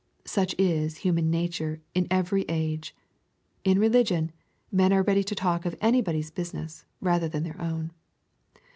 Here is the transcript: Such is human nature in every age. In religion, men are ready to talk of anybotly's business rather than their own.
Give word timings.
Such 0.25 0.55
is 0.57 0.97
human 1.05 1.29
nature 1.29 1.79
in 1.93 2.07
every 2.09 2.41
age. 2.49 2.95
In 3.63 3.77
religion, 3.77 4.31
men 4.71 4.91
are 4.91 5.03
ready 5.03 5.23
to 5.23 5.35
talk 5.35 5.63
of 5.63 5.77
anybotly's 5.79 6.31
business 6.31 6.85
rather 7.01 7.29
than 7.29 7.43
their 7.43 7.61
own. 7.61 7.91